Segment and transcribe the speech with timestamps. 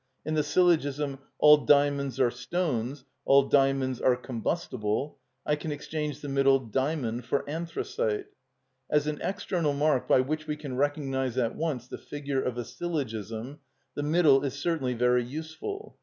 [0.25, 6.27] In the syllogism: All diamonds are stones; All diamonds are combustible: I can exchange the
[6.27, 8.25] middle "diamond" for "anthracite."
[8.89, 12.65] As an external mark by which we can recognise at once the figure of a
[12.65, 13.59] syllogism
[13.93, 15.99] the middle is certainly very useful.